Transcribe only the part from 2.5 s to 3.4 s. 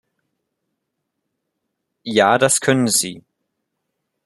können sie.